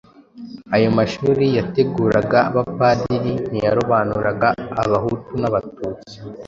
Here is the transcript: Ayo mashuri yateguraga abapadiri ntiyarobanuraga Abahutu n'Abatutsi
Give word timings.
Ayo 0.75 0.89
mashuri 0.97 1.45
yateguraga 1.57 2.37
abapadiri 2.49 3.33
ntiyarobanuraga 3.49 4.47
Abahutu 4.83 5.31
n'Abatutsi 5.41 6.15